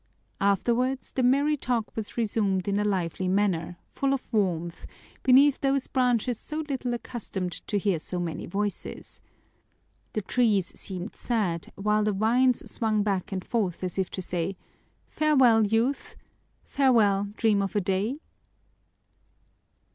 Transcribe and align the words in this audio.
Afterwards, 0.39 1.11
the 1.11 1.21
merry 1.21 1.55
talk 1.55 1.95
was 1.95 2.17
resumed 2.17 2.67
in 2.67 2.79
a 2.79 2.83
lively 2.83 3.27
manner, 3.27 3.77
full 3.91 4.15
of 4.15 4.33
warmth, 4.33 4.87
beneath 5.21 5.61
those 5.61 5.85
branches 5.85 6.39
so 6.39 6.63
little 6.67 6.95
accustomed 6.95 7.51
to 7.67 7.77
hear 7.77 7.99
so 7.99 8.19
many 8.19 8.47
voices. 8.47 9.21
The 10.13 10.23
trees 10.23 10.73
seemed 10.79 11.15
sad, 11.15 11.71
while 11.75 12.01
the 12.03 12.13
vines 12.13 12.67
swung 12.71 13.03
back 13.03 13.31
and 13.31 13.45
forth 13.45 13.83
as 13.83 13.99
if 13.99 14.09
to 14.17 14.23
say, 14.23 14.57
"Farewell, 15.07 15.67
youth! 15.67 16.15
Farewell, 16.63 17.27
dream 17.37 17.61
of 17.61 17.75
a 17.75 17.81
day!" 17.81 18.17